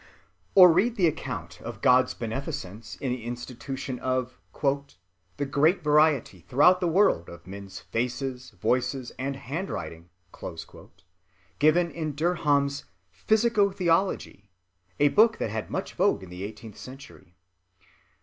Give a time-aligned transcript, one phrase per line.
[0.55, 4.35] Or read the account of God's beneficence in the institution of
[5.37, 10.09] "the great variety throughout the world of men's faces, voices, and handwriting,"
[11.59, 12.85] given in Derham's
[13.29, 14.47] Physico‐theology,
[14.99, 17.35] a book that had much vogue in the eighteenth century.